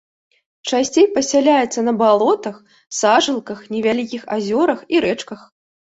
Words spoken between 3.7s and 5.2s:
невялікіх азёрах і